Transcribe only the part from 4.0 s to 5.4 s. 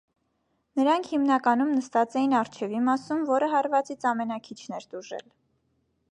ամենաքիչն էր տուժել։